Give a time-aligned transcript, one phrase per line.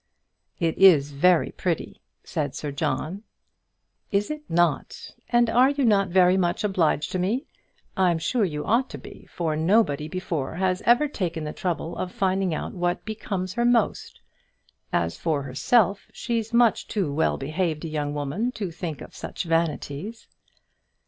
[0.59, 3.21] "It is very pretty," said Sir John.
[4.11, 5.11] "Is it not?
[5.29, 7.45] And are you not very much obliged to me?
[7.95, 12.11] I'm sure you ought to be, for nobody before has ever taken the trouble of
[12.11, 14.19] finding out what becomes her most.
[14.91, 19.43] As for herself, she's much too well behaved a young woman to think of such
[19.43, 20.27] vanities."